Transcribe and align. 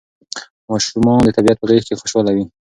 ماشومان 0.69 1.19
د 1.25 1.29
طبیعت 1.37 1.57
په 1.59 1.65
غېږ 1.69 1.83
کې 1.87 1.99
خوشاله 2.01 2.31
وي. 2.35 2.45